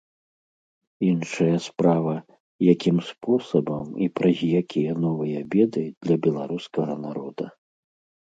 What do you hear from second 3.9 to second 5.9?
і праз якія новыя беды